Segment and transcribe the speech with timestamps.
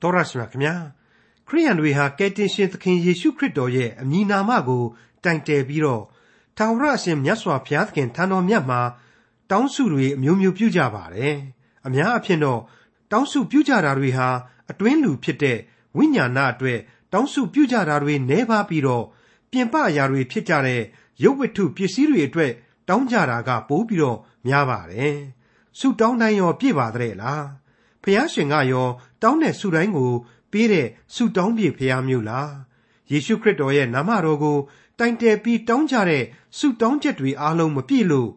[0.00, 0.74] တော်ရရှိမြခင်ဗျာ
[1.46, 4.84] ခရိယန်တွေဟာကယ်တင်ရှင်သခင်ယေရှုခရစ်တော်ရဲ့အမည်နာမကို
[5.24, 6.04] တိုင်တယ်ပြီးတော့
[6.56, 8.80] ထာဝရအရှင်မြတ်စွာဘုရားသခင်ထံတော်မြတ်မှာ
[9.50, 11.34] တောင်းစုတွေအမျိုးမျိုးပြုကြပါတယ်
[11.86, 12.60] အများအဖြစ်တော့
[13.12, 14.28] တောင်းစုပြုကြတာတွေဟာ
[14.70, 15.58] အတွင်းလူဖြစ်တဲ့
[15.96, 16.78] ဝိညာဏအတွက်
[17.12, 19.04] တောင်းစုပြုကြတာတွေနှဲပါပြီးတော့
[19.50, 20.82] ပြင်ပအရာတွေဖြစ်ကြတဲ့
[21.22, 22.52] ရုပ်ဝတ္ထုပစ္စည်းတွေအတွက်
[22.88, 25.16] တောင်းကြတာကပိုပြီးတော့များပါတယ်
[25.78, 27.44] ဆုတောင်းတိုင်းရောပြည့်ပါတဲ့လား
[28.02, 28.88] ဖះရှင်ကရော
[29.25, 30.11] တောင်းတဲ့ဆုတိုင်းကို
[30.51, 32.51] ပေးတဲ့ဆုတောင်းပြေဖះမျိုးလား
[33.11, 34.57] ယေရှုခရစ်တော်ရဲ့နာမတော်ကို
[34.99, 36.23] တိုင်တယ်ပြီးတောင်းကြတဲ့
[36.57, 38.29] ဆုတောင်းချက်တွေအားလုံးမပြည့်လို့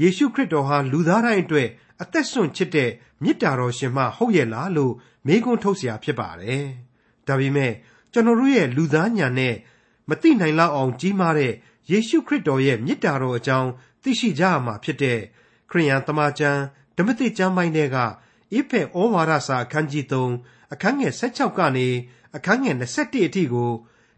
[0.00, 1.68] ယေရှုခရစ်တော်ဟာလူသားတိုင်းအတွက်
[2.02, 2.90] အသက်ဆွန့်ချစ်တဲ့
[3.22, 4.94] မေတ္တာတော်ရှင်မဟုတ်ရဲ့လားလို့
[5.26, 6.64] မေးခွန်းထုတ်เสียဖြစ်ပါတယ်။
[7.26, 7.72] ဒါပေမဲ့
[8.12, 9.54] ကျွန်တော်တို့ရဲ့လူသားညာနဲ့
[10.08, 11.52] မသိနိုင်လောက်အောင်ကြီးမားတဲ့
[11.90, 13.70] ယေရှုခရစ်တော်ရဲ့မေတ္တာတော်အကြောင်း
[14.02, 15.18] သိရှိကြရမှာဖြစ်တဲ့
[15.70, 16.60] ခရိယန်တမန်ကျမ်း
[16.96, 17.96] ဓမ္မသစ်ကျမ်းပိုင်းတွေက
[18.53, 21.87] အိဖက်ဩဝါဒစာအခန်းကြီး3အခန်းငယ်16ကနေ
[22.35, 23.71] အခန်းငယ်21အထိကို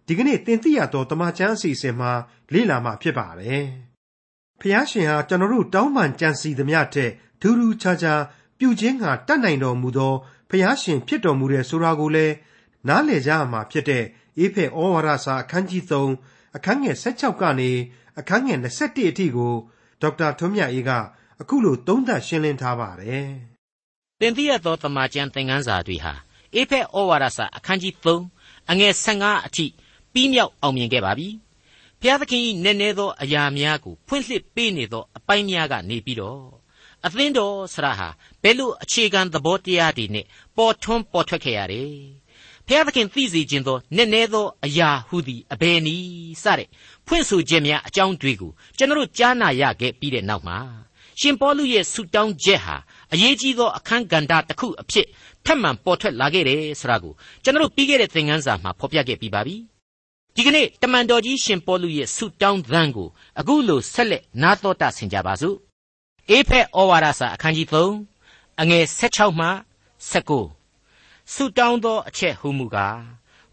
[0.08, 2.12] ဒီကနေ့သင်သိရသောတမန်ကျမ်းအစီအစဉ်မှာ
[2.54, 3.64] လေ့လာမှာဖြစ်ပါတယ်။
[4.62, 8.22] ဖျားရှင်ဟာကျွန်တော်တို့တောင်းပန်ကြံစီသမျှထက်ထူးထူးခြားခြား
[8.60, 10.14] ပြုခြင်းကတတ်နိုင်တော်မူသော
[10.50, 12.36] ဖျားရှင်ဖြစ်တော်မူတဲ့ဆိုတာကိုလည်း
[12.88, 14.04] နားလည်ကြရမှာဖြစ်တဲ့
[14.38, 17.72] အေဖက်ဩဝါဒစာအခန်းကြီး3အခန်းငယ်16ကနေ
[18.20, 19.54] အခန်းငယ်21အထိကို
[20.02, 20.92] ဒေါက်တာထွန်းမြတ်အေးက
[21.42, 23.30] အခုလိုသုံးသပ်ရှင်းလင်းထားပါတယ်။
[24.24, 26.14] သင်သိရသောတမန်ကျန်သင်ခန်းစာတွေဟာ
[26.56, 29.66] အေဖက်ဩဝါဒစာအခန်းကြီး3အငယ်15အထိ
[30.14, 31.28] ပြီးမြောက်အောင်မြင်ခဲ့ပါပြီ။
[32.00, 36.44] ဘုရားသခင်၏နည်းနည်းသောအရာများကိုဖွင့်လှစ်ပေးနေသောအပိုင်းများကနေပြီးတော့
[37.06, 38.10] အသင်းတော်ဆရာဟာ
[38.44, 40.26] ဘယ်လိုအခြေခံသဘောတရားတွေနဲ့
[40.58, 41.94] ပေါ်ထွန်းပေါ်ထွက်ခဲ့ရတယ်။
[42.68, 46.68] ဘုရားသခင်သိစေခြင်းသောနည်းနည်းသောအရာဟုသည်အဘယ်နည်းစတဲ့
[47.08, 50.60] ဖွင့်ဆိုခြင်းများအကြောင်းတွေကိုကျွန်တော်ကြားနာရခဲ့ပြီးတဲ့နောက်မှာ
[51.20, 52.76] ရှင်ပေါလုရဲ့ဆုတောင်းချက်ဟာ
[53.14, 55.08] အရေးကြီးသောအခန်းကဏ္ဍတစ်ခုအဖြစ်
[55.46, 59.56] ထပ်မံပေါ်ထွက်လာခဲ့တယ်ဆိုတာကိုကျွန်တော်ပြီးခဲ့တဲ့သင်ခန်းစာမှာဖော်ပြခဲ့ပြီးပါပြီ
[60.36, 63.08] ဒီကနေ့တမန်တော်ကြီးရှင်ပေါလုရဲ့ဆုတောင်းသံကို
[63.40, 65.58] အခုလိုဆက်လက်နားတော်တာဆင်ကြပါစို့
[66.30, 69.48] အေဖက်ဩဝါဒစာအခန်းကြီး3အငယ်16မှ
[70.12, 73.00] 19ဆုတောင်းသောအချက်ဟူမူကား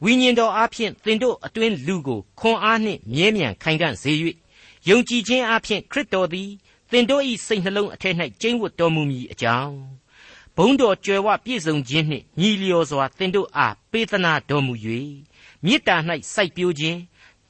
[0.04, 4.12] ဝိညာဉ်တော်အားဖြင့်သင်တို့အတွင်းလူကိုခွန်အားနှင့်မြဲမြံခိုင်ခံ့စေ၍
[4.88, 6.50] ယုံကြည်ခြင်းအားဖြင့်ခရစ်တော်သည်
[6.90, 9.76] သင်တို့၏စိတ်နှလုံးအထက်၌ကျင်းဝတ်တော်မူမည်အကြောင်း
[10.56, 14.74] ဘုံတော်ကြွယ်ဝပြည့်စုံခြင်းနှင့်ညီလျော်စွာသင်တို့အားပေးသနာတော်မူ၍
[15.64, 15.96] မေတ္တာ၌
[16.34, 16.98] စိုက်ပျိုးခြင်း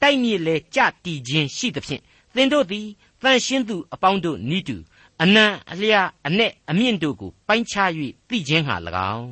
[0.01, 2.01] တိုက်မြစ်လေကြတည်ခြင်းရှိသဖြင့်
[2.35, 2.87] သင်တို့သည်
[3.23, 4.77] တန်ရှင်းသူအပေါင်းတို့ဤတူ
[5.21, 7.89] အနံအလျာအ내အမြင့်တို့ကိုပိုင်းခြား၍
[8.29, 8.75] သိခြင်းဟာ၎
[9.15, 9.31] င်း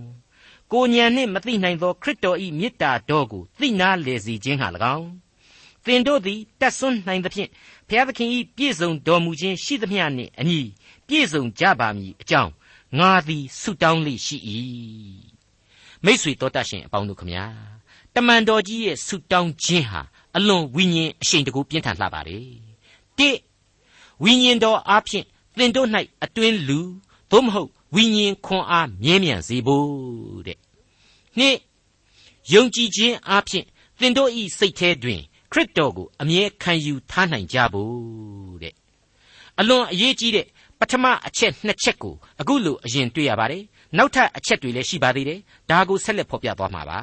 [0.71, 5.09] ကိုညံနှင့်မသိနိုင်သောခရစ်တော်၏မေတ္တာတော်ကိုသိနာလေစေခြင်းဟာ၎င်း
[5.85, 7.49] သင်တို့သည်တတ်ဆွမ်းနိုင်သဖြင့်
[7.89, 10.59] ဘုရားသခင်၏ပြည့်စုံတော်မူခြင်းရှိသမျှနှင့်အညီ
[11.07, 12.51] ပြည့်စုံကြပါမည်အကြောင်း
[12.99, 14.37] ငါသည်ဆုတောင်းလေးရှိ၏
[16.03, 17.45] မိษွေတော်တတ်ရှင်အပေါင်းတို့ခမညာ
[18.15, 20.01] တမန်တော်ကြီးရဲ့ဆုတောင်းခြင်းဟာ
[20.35, 22.45] အလွန်ဝိညာဉ်အရှိန်တကူပြင်းထန်လှပါတယ်
[23.17, 23.29] တိ
[24.23, 25.25] ဝိညာဉ်တော်အားဖြင့်
[25.57, 25.87] သင်တို့၌
[26.23, 26.79] အတွင်းလူ
[27.31, 30.57] သို့မဟုတ်ဝိညာဉ်ခွန်အားမြဲမြံစေဖို့တဲ့
[31.37, 31.57] နှစ်
[32.53, 33.65] ယုံကြည်ခြင်းအားဖြင့်
[33.99, 35.21] သင်တို့၏စိတ်ထဲတွင်
[35.51, 38.73] ခရစ်တော်ကိုအမြဲခံယူထားနိုင်ကြဖို့တဲ့
[39.59, 40.45] အလွန်အရေးကြီးတဲ့
[40.79, 43.63] ပထမအချက်နှစ်ချက်ကိုအခုလိုအရင်တွေ့ရပါတယ်
[43.97, 46.99] နောက်ထပ်အချက်တွေလည်းရှိပါသေးတယ်ဒါကိုဆက်လက်ဖော်ပြသွားမှာပါ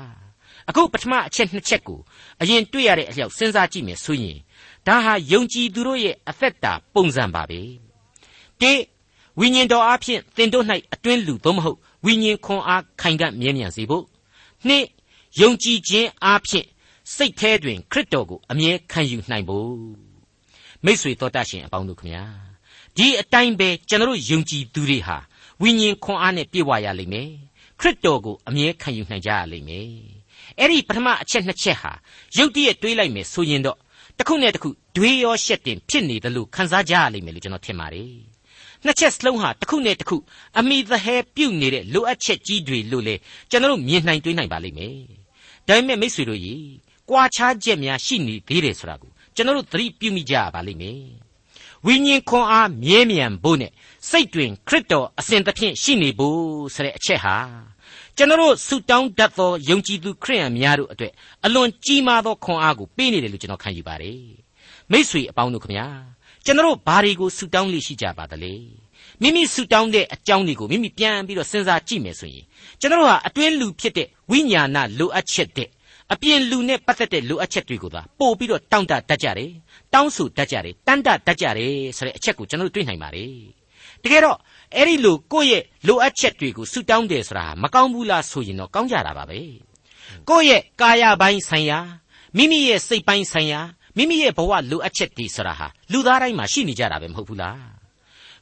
[0.68, 1.98] အခုပထမအချက်နှစ်ချက်ကို
[2.42, 4.38] အရင်တွေ့ရတဲ့အလျောက်စဉ်းစားကြည့်မယ်ဆိုရင်
[4.86, 7.60] ဒါဟာယုံကြည်သူတို့ရဲ့အသက်တာပုံစံပါပဲ
[8.60, 8.72] တိ
[9.40, 14.04] ဝိညာဉ်တော်အားဖြင့်သင်တို့၌အတွင်းလူသို့မဟုတ်ဝိညာဉ်ခွန်အားခိုင်ခံ့မြဲမြံစေဖို့
[14.68, 14.84] နှစ်
[15.40, 16.66] ယုံကြည်ခြင်းအားဖြင့်
[17.12, 19.74] စိတ်ထဲတွင်ခရစ်တော်ကိုအမြဲခံယူနိုင်ဖို့
[20.84, 22.24] မိษွေတော်တတ်ရှင်အပေါင်းတို့ခမညာ
[22.96, 25.18] ဒီအတိုင်းပဲကျွန်တော်ယုံကြည်သူတွေဟာ
[25.62, 27.30] ဝိညာဉ်ခွန်အားနဲ့ပြည့်ဝရလိမ့်မယ်
[27.80, 29.88] ခရစ်တော်ကိုအမြဲခံယူနိုင်ကြရလိမ့်မယ်
[30.58, 31.92] အဲ့ဒီပထမအချက်နှစ်ချက်ဟာ
[32.36, 33.78] ရုပ်တရက်တွေးလိုက်မယ်ဆိုရင်တော့
[34.18, 38.12] တစ်ခုနဲ့တစ်ခုတွေးရောရှက်တင်ဖြစ်နေတယ်လို့ခန်းစားကြရလိမ့်မယ်လို့ကျွန်တော်ထင်ပါတယ်
[38.84, 40.16] နှစ်ချက်စလုံးဟာတစ်ခုနဲ့တစ်ခု
[40.58, 43.14] အမိသဟဲပြုတ်နေတဲ့လိုအပ်ချက်ကြီးတွေလို့လေ
[43.50, 44.96] ကျွန်တော်မြင်နိုင်တွေးနိုင်ပါလိမ့်မယ်
[45.66, 46.62] ဒါပေမဲ့မိษွေတို့ကြီး
[47.10, 51.02] ကွာခြားချက်များရှိနေသေးတယ်ဆိုတာကိုကျွန်တော်တို့သတိပြုမိကြရပါလိမ့်မယ်
[51.86, 53.70] ဝိညာဉ်ခွန်အားမြဲမြံဖို့နဲ့
[54.10, 56.38] စိတ်တွင်ခရစ်တော်အစဉ်သဖြင့်ရှိနေဖို့
[56.74, 57.36] ဆိုတဲ့အချက်ဟာ
[58.16, 61.12] ကျွန်တော်ဆုတောင်းတတ်သောယုံကြည်သူခရိယန်များတို့အတွက်
[61.44, 64.22] အလွန်ကြီးမားသောခွန်အားကိုပေးနေတယ်လို့ကျွန်တော်ခံယူပါတယ်
[64.90, 65.86] မိษွေအပေါင်းတို့ခမညာ
[66.44, 68.54] ကျွန်တော်ဘာတွေကိုဆုတောင်းလိရှိကြပါသလဲ
[69.22, 72.44] မိမိဆုတောင်းတဲ့အကြောင်းတွေကိုမိမိပြန်ပြီးတော့စဉ်းစားကြည့်မယ်ဆိုရင်
[72.80, 75.68] ကျွန်တော်ဟာအတွင်းလူဖြစ်တဲ့ဝိညာဏလိုအပ်ချက်တဲ့
[76.12, 79.50] အပြင်လူနဲ့ပတ်သက်တဲ့လိုအပ်ချက်တွေကိုသာပို့ပြီးတော့တောင်းတတတ်ကြတယ်
[79.94, 83.32] တောင်းဆိုတတ်ကြတယ်တန်တတတ်ကြတယ်ဆိုတဲ့အချက်ကိုကျွန်တော်တို့တွေ့နိုင်ပါတယ်
[84.02, 84.38] တကယ်တော့
[84.76, 89.40] အဲ့ဒီလိုကိုယ့်ရဲ့လိုအပ်ချက်တွေကိုဆူတောင်းတယ်ဆိုတာမကောင်းဘူးလားဆိုရင်တော့ကောင်းကြတာပါပဲ
[90.28, 91.78] ကိုယ့်ရဲ့ကာယပိုင်းဆိုင်ရာ
[92.36, 93.60] မိမိရဲ့စိတ်ပိုင်းဆိုင်ရာ
[93.96, 97.58] မိမိရဲ့ဘဝလိုအပ်ချက်တွေဆိုတာဟာလူသားတိုင်းမှာရှိနေကြတာပဲမဟုတ်ဘူးလား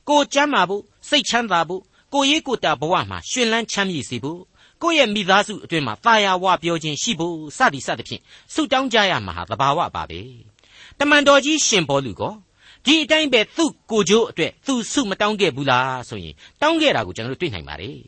[0.08, 1.82] ကိုကျမ်းမာဖို့စိတ်ချမ်းသာဖို့
[2.15, 4.41] ကိုရေးကိုတာဘဝမှာရှင်လန်းချမ်းမြေ့စေဖို့
[4.82, 8.23] ကိုယ့်ရဲ့မိသားစုအတွင်းမှာတာယာဝပြောခြင်းရှိဖို့စသည်စသဖြင့်
[8.55, 10.20] ဆုတောင်းကြရမှာဟာသဘာဝပါပဲ
[10.99, 12.34] တမန်တော်ကြီးရှင်ဘောလူကော
[12.84, 17.99] ဒီအတိုင်းပဲသူ့ကိုကြိုးအတွက်သူဆုမတောင်းခဲ့ဘူးလားဆိုရင်တောင်းခဲ့တာကိုကျွန်တော်တို့တွေ့နိုင်ပါတယ်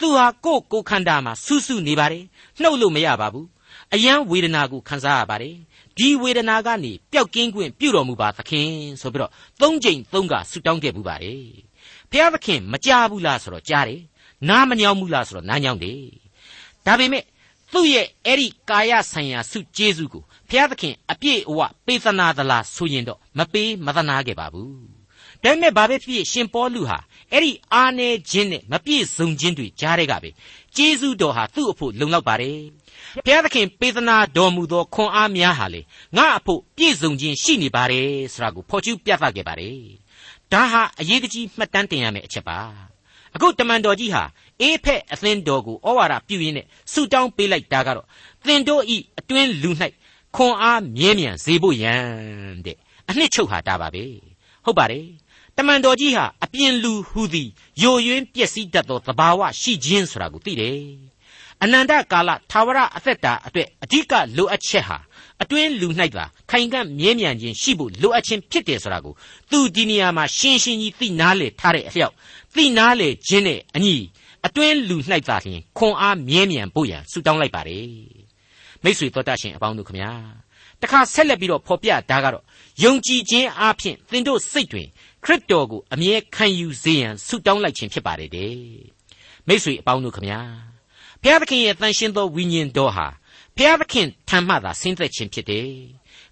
[0.00, 2.24] သူဟာကိုယ့်ကိုခန္ဓာမှာဆူဆူနေပါတယ်
[2.60, 3.46] နှုတ်လို့မရပါဘူး
[3.94, 5.54] အယံဝေဒနာကိုခံစားရပါတယ်
[5.98, 8.70] ဒီဝေဒနာကနေပျောက်ကင်းခွင့်ပြုတော်မူပါသခင်
[9.00, 9.30] ဆိုပြီးတော့
[9.60, 11.44] သုံးချိန်သုံးကဆုတောင်းခဲ့ဘူးပါတယ်
[12.10, 14.02] ဖျားသခင်မကြဘူးလားဆိုတော့ကြားတယ်
[14.48, 16.00] နားမညောင်းဘူးလားဆိုတော့နားညောင်းတယ်
[16.86, 17.24] ဒါပေမဲ့
[17.72, 25.02] သူ့ရဲ့အဲ့ဒီကာယဆိုင်ရာဆုကျေးဇူးကိုဘုရားသခင်အပြည့်အဝပေးသနာသလားဆိုရင်တော့မပေးမသနာခဲ့ပါဘူး
[25.42, 26.98] ဒါပေမဲ့ဘာပဲဖြစ်ဖြစ်ရှင်ပေါလုဟာ
[27.32, 30.30] အဲ့ဒီအာနေခြင်းနဲ့မပြည့်စုံခြင်းတွေကြားတဲ့ကပဲ
[30.76, 32.58] ကျေးဇူးတော်ဟာသူ့အဖို့လုံလောက်ပါတယ်
[33.24, 35.80] ဘုရားသခင်ပေးသနာတော်မူသောခွန်အားများဟာလေ
[36.16, 39.78] ငါအဖို့ပြည့်စုံခြင်းရှိနေပါတယ်ဆိုတာကိုဖော်ကျူးပြသခဲ့ပါတယ်
[40.52, 42.58] ဒါဟာအရေးကြီးမှတ်တမ်းတင်ရမယ့်အချက်ပါ
[43.34, 44.22] အခုတမန်တော်ကြီးဟာ
[44.60, 48.06] အေးဖက်အသင်းတော်ကိုဩဝါဒပြုရင်းနဲ့ဆုတောင်းပေးလိုက်တာကတော့
[48.46, 49.70] သင်တို့ဤအတွင်းလူ၌
[50.36, 52.76] ခွန်အားမြဲမြံစေဖို့ရန်တဲ့
[53.08, 54.04] အနှစ်ချုပ်ဟာတာပါပဲ
[54.64, 55.06] ဟုတ်ပါတယ်
[55.56, 57.48] တမန်တော်ကြီးဟာအပြင်လူဟူသည်
[57.82, 60.78] ယိုယွင်းပျက်စီးတတ်သောသဘာဝရှိခြင်းဆိုတာကိုသိတယ်
[61.64, 64.98] အနန္တကာလသာဝရအသက်တာအတွက်အဓိကလိုအပ်ချက်ဟာ
[65.42, 69.14] အတွင်းလူ၌သာခိုင်ခံ့မြဲမြံခြင်းရှိဖို့လိုအပ်ခြင်းဖြစ်တယ်ဆိုတာကို
[69.50, 72.14] သူဒီနေရာမှာရှင်းရှင်းကြီးသိနာလေထားတဲ့အလျောက်
[72.54, 73.94] သိနာလေခြင်းနဲ့အညီ
[74.46, 74.96] အတွင်းလူ၌
[75.28, 77.88] သာလျှင်ခွန်အားမြဲမြံဖို့ရန်ဆုတောင်းလိုက်ပါတယ်
[78.82, 80.12] မိတ်ဆွေတော်တတ်ရှင်အပေါင်းတို့ခမညာ
[80.82, 82.44] တခါဆက်လက်ပြီးတော့ဖော်ပြတာကတော့
[82.84, 84.88] ယုံကြည်ခြင်းအပြင်သင်တို့စိတ်တွင်
[85.24, 88.54] ခရစ်တော်ကိုအမြဲခံယူစေရန်ဆုတောင်းလိုက်ခြင်းဖြစ်ပါတယ်တဲ့
[89.46, 90.71] မိတ်ဆွေအပေါင်းတို့ခမညာ
[91.23, 93.07] ဘုရားသခင်ရဲ့တန်ရှင်းသောဝိညာဉ်တော်ဟာ
[93.55, 95.67] ဘုရားသခင်ထံမှသာဆင်းသက်ခြင်းဖြစ်တယ်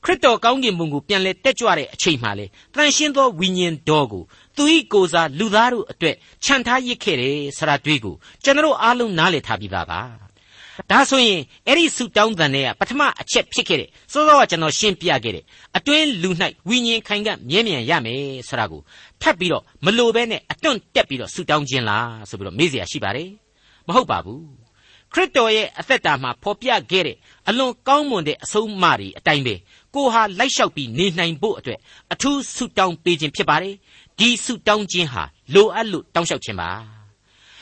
[0.03, 4.23] ခရစ်တော်ကောင်းကင်ဘုံကိုပြန်လဲတက်ကြွတဲ့အချိန်မှလေတန်ရှင်းသောဝိညာဉ်တော်ကို
[4.55, 4.63] သူ၏
[4.93, 10.01] ကိုယ်စားလူသားတို့အတွက်ခြံထားရစ်ခဲ့တယ်ဆရာတွေးကိုကျွန်တော်အားလုံးနားလည်ထားပြီးသားပါ
[10.91, 15.43] ဒါဆိုရင်အဲ့ဒီဆုတောင်းတန်တဲ့ကပထမအချက်ဖြစ်ခဲ့တဲ့စောစောကကျွန်တော်ရှင်းပြခဲ့တဲ့
[15.77, 16.29] အတွင်းလူ၌
[16.69, 18.81] ဝိညာဉ်ခိုင်ကမြဲမြံရမယ်ဆိုတာကို
[19.21, 23.29] ထပ်ပြီးတော့မလိုဘဲနဲ့အတွန့်တက်ပြီးတော့ဆုတောင်းခြင်းလားဆိုပြီးတော့မေးเสียရှိပါတယ်
[23.87, 24.43] မဟုတ်ပါဘူး
[25.12, 27.16] ခရစ်တော်ရဲ့အသက်တာမှာဖော်ပြခဲ့တဲ့
[27.48, 29.54] အလွန်ကောင်းမွန်တဲ့အဆုံးအမတွေအတိုင်းပဲ
[29.94, 31.78] ကိုဟာလိုက်လျှောက်ပြီးနေနိုင်ဖို့အတွက်
[32.12, 33.74] အထူးဆုတောင်းပေးခြင်းဖြစ်ပါတယ်
[34.18, 35.22] ဒီဆုတောင်းခြင်းဟာ
[35.54, 36.70] လိုအပ်လို့တောင်းလျှောက်ခြင်းပါ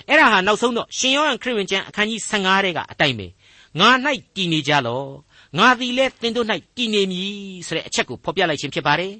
[0.08, 3.26] အဲ့ဒါဟာနောက်ဆုံးတော့ရှင်ယောဟန်ခရစ်ဝင်ကျမ်းအခန်းကြီး15ထဲကအတိုင်းပဲ
[3.80, 3.88] ငါ၌
[4.36, 5.02] တည်နေကြလော
[5.58, 6.46] ငါသည်လည်းသင်တို့၌
[6.76, 7.30] တည်နေမည်
[7.66, 9.14] ဆိုတဲ့အချက်ကိုဖော်ပြလိုက်ခြင်းဖြစ်ပါတယ်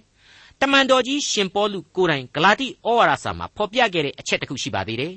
[0.60, 5.14] တမန်တော်ကြီးရှင်ပေါလုကိုယ်တိုင်ဂလာတိဩဝါဒစာမှာဖော်ပြခဲ့တဲ့အချက်တစ်ခုရှိပါသေးတယ်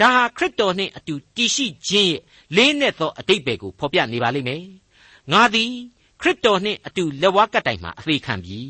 [0.00, 2.20] ဒါဟာခရစ်တော်နှင့်အတူတည်ရှိခြင်းရဲ့
[2.56, 4.64] လေးနက်သောအတိတ်ပဲကိုဖော်ပြနေပါလိမ့်မယ်
[5.32, 5.72] ငါသည်
[6.20, 8.60] ခရစ်တော်နှင့်အတူလက်ဝါးကပ်တိုင်မှာအသေးခံပြီ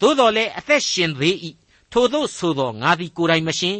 [0.00, 1.36] သို့တော်လည်းအသက်ရှင်သေး၏
[1.92, 3.78] ထို့သောဆိုသောငါသည်ကိုယ်တိုင်မရှင်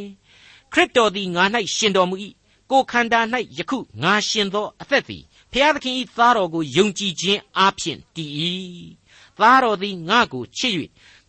[0.73, 1.43] ခရစ်တော်သည်ငါ၌
[1.75, 2.15] ရှင်တော်မူ၏
[2.71, 3.19] ကိုခန္ဓာ၌
[3.57, 8.31] ယခုငါရှင်သောအသက်သည်ဖျားသခင်၏သားတော်ကိုယုံကြည်ခြင်းအားဖြင့်တည်၏
[9.39, 10.73] သားတော်သည်ငါကိုချစ်၍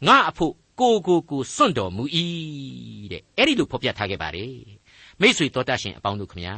[0.07, 2.05] ငါအဖို့ကိုကိုကိုစွန့်တော်မူ၏
[3.13, 4.82] တဲ့အဲ့ဒီလိုဖော်ပြထားခဲ့ပါတယ်
[5.23, 6.57] မိษွေတော်တတ်ရှင်အပေါင်းတို့ခမညာ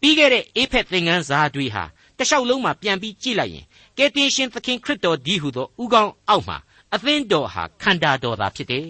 [0.00, 1.84] ပြီးခဲ့တဲ့အေဖက်သင်္ကန်းစာတွေဟာ
[2.18, 3.64] တလျှောက်လုံးမှာပြန်ပြီးကြည့်လိုက်ရင်
[3.98, 6.58] ကယ်တင်ရှင်သခင်ခရစ်တော်ဒီဟုသောဥကောင်းအောက်မှာ
[6.94, 8.86] အသင်းတော်ဟာခန္ဓာတော်သာဖြစ်တယ်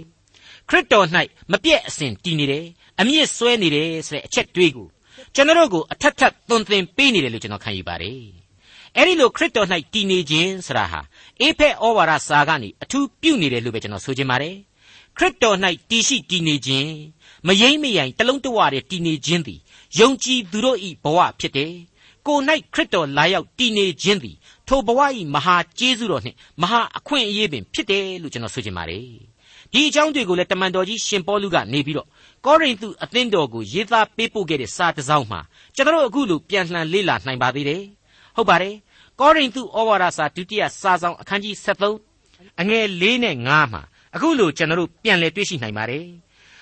[0.69, 1.07] ခရစ်တော်၌
[1.53, 2.65] မပြည့်အစင်တည်နေတယ်
[3.01, 4.89] အမြင့်ဆွဲနေတယ်ဆိုတဲ့အချက်တွေးကို
[5.35, 8.21] ကျွန်တော်တို့ကိုအထက်ထပ်သွန်သင်ပေးနေတယ်လို့ကျွန်တော်ခံယူပါတယ်
[8.97, 11.01] အဲ့ဒီလိုခရစ်တော်၌တည်နေခြင်းဆိုတာဟာ
[11.41, 14.57] အေဖက်ဩဝါဒစာကနေအထူးပြုနေတယ်လို့ပဲကျွန်တော်ဆိုချင်ပါတယ်
[15.17, 15.57] ခရစ်တော်၌
[15.91, 16.91] တည်ရှိတည်နေခြင်း
[17.47, 19.61] မယိမ့်မယိုင်တလုံးတဝတဲ့တည်နေခြင်းသည်
[19.99, 21.73] ယုံကြည်သူတို့၏ဘဝဖြစ်တယ်
[22.27, 22.39] ကို၌
[22.75, 24.37] ခရစ်တော်လာရောက်တည်နေခြင်းသည်
[24.69, 25.01] ထိုဘဝ၏
[25.35, 29.05] မဟာကျေးဇူးတော်နှင့်မဟာအခွင့်အရေးပင်ဖြစ်တယ်လို့ကျွန်တော်ဆိုချင်ပါတယ်
[29.73, 32.09] ဒီအကြောင်းတွေကိုလည်းတမန်တော်ကြီးရှင်ပေါလုကနေပြီးတော့
[32.47, 35.41] ကောရိန္သုအသင်းတော်ကိုရေးသားပေးပို့ခဲ့တဲ့စာတစ်စောင်မှာ
[35.75, 37.83] ကျွန်တော်အခုလိုပြန်လှန်လေ့လာနိုင်ပါသေးတယ်
[38.37, 38.75] ဟုတ်ပါတယ်
[39.21, 43.83] ကောရိန္သုဩဝါဒစာဒုတိယစာဆောင်အခန်းကြီး73အငယ်၄နဲ့5မှာ
[44.15, 46.07] အခုလိုကျွန်တော်ပြန်လည်တွေ့ရှိနိုင်ပါတယ်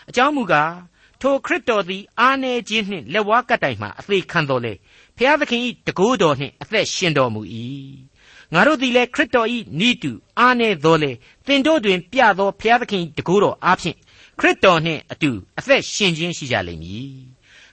[0.08, 0.74] အကြောင်းမူကား
[1.20, 4.72] ထိုခရစ်တော်သည်အာနေခြင်းနှင့်လက်ဝါးကပ်တိုင်မှအသေးခံတော်လေ
[5.16, 7.40] ဖျားသခင်၏တကိုးတော်နှင့်အသက်ရှင်တော်မူ၏
[8.52, 9.48] ငါတို့သည်လည်းခရစ်တော်၏
[9.88, 11.10] ဤတူအာနေတော်လေ
[11.46, 13.96] သင်တို့တွင်ပြသောဖျားသခင်တကိုးတော်အားဖြင့်
[14.40, 17.12] ခရစ်တော်နှင့်အတူအသက်ရှင်ခြင်းရှိကြလိမ့်မည်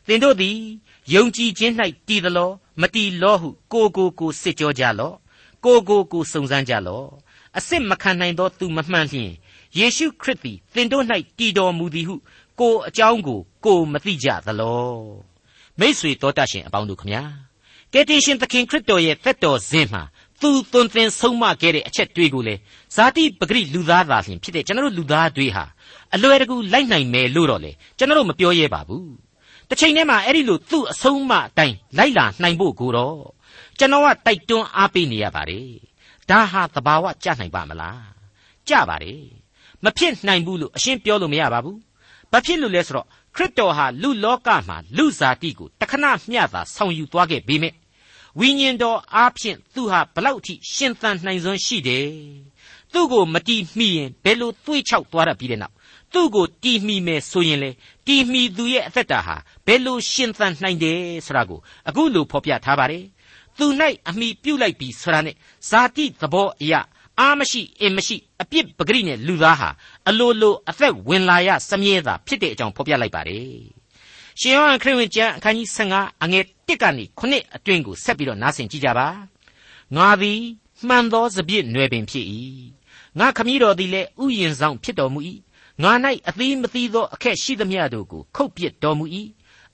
[0.07, 0.57] သင်တို့သည်
[1.13, 1.73] ယုံကြည်ခြင်း၌
[2.07, 2.49] တည်သလော
[2.81, 5.15] မတည်လောဟုကိုကိုကိုစစ်ကြောကြလော့
[5.65, 7.07] ကိုကိုကိုစုံစမ်းကြလော့
[7.57, 9.31] အစစ်မခံနိုင်သောသူမမှန်လျင်
[9.77, 11.05] ယေရှုခရစ်သည်သင်တို့၌
[11.39, 12.15] တည်တော်မူသည်ဟု
[12.59, 14.95] ကိုအကြောင်းကိုကိုမသိကြသလော
[15.79, 17.23] မိษွေတော်တတ်ရှင်အပေါင်းတို့ခမညာ
[17.93, 20.03] ကယ်တင်ရှင်သခင်ခရစ်တော်ရဲ့သက်တော်စဉ်မှာ
[20.41, 22.55] သူသွန်သင်ဆုံးမခဲ့တဲ့အချက်တွေကိုလေ
[22.95, 25.65] ဇာတိပဂရိလူသားသာလျှင်ဖြစ်တဲ့ကျွန်တော်တို့လူသားတွေဟာ
[26.13, 29.11] အလွယ်တကူလိုက်နိုင်မယ်လို့တော့လေကျွန်တော်တို့မပြောရဲပါဘူး
[29.69, 33.17] တစ်ချိန်တည်းမှာအဲ့ဒီလိုသူ့အဆုံးအမအတိုင်းလိုက်လာနိုင်ဖို့ကိုတော့
[33.79, 35.90] ကျွန်တော်ကတိုက်တွန်းအားပေးနေရပါတယ်
[36.31, 38.11] ဒါဟာသဘာဝကြနိုင်ပါမလား
[38.69, 39.23] ကြပါတယ်
[39.83, 41.79] မဖြစ်နိုင်ဘူးလို့အရှင်းပြောလို့မရပါဘူး
[42.31, 47.73] ဘာဖြစ်လို့လဲဆိုတော့ခရစ်တော်ဟာလူလောကမှာလူဇာတိကိုတခဏမျှသာဆောင်ယူသွားခဲ့ပေမဲ့
[48.39, 52.07] ဝိညာဉ်တော်အားဖြင့်သူဟာဘလောက်အထိရှင်သန်နိုင်စွမ်းရှိတယ်
[52.93, 55.73] သူ့ကိုမတီးမိရင်ဘယ်လိုသွေးချောက်သွားရပြီးတဲ့နောက်
[56.13, 57.71] သူ့ကိုတီးမိမယ်ဆိုရင်လေ
[58.07, 59.35] တီးမိသူရဲ့အသက်တာဟာ
[59.65, 63.03] ဘယ်လိုရှင်သန်နိုင်တယ်ဆိုတာကိုအခုလိုဖော်ပြထားပါတယ်
[63.57, 63.65] သူ၌
[64.09, 65.35] အမိပြုတ်လိုက်ပြီးဆိုတာနဲ့
[65.69, 66.81] ဇာတိသဘောအရာ
[67.19, 69.69] အာမရှိအင်မရှိအပြစ်ပဂရိနဲ့လူသားဟာ
[70.09, 73.61] အလိုလိုအသက်ဝင်လာရစမြဲတာဖြစ်တဲ့အကြောင်းဖော်ပြလိုက်ပါတယ်
[74.39, 79.07] ရှင်ယောဟန်ခရစ်ဝင်ကျမ်းအခန်းကြီး15အငယ်1ကနေ9အတွင်းကိုဆက်ပြီးတော့နားဆင်ကြည့်ကြပါ
[79.95, 80.41] ငါသည်
[80.87, 82.25] မှန်သောစပြည့်နွယ်ပင်ဖြစ်၏
[83.19, 85.19] ငါခမည်းတော်သည်လည်းဥယျင်ဆောင်ဖြစ်တော်မူ၏
[85.83, 85.91] ငါ၌
[86.29, 89.05] အသီးမသီးသောအခက်ရှိသမျှတို့ကိုခုတ်ပစ်တော်မူ၏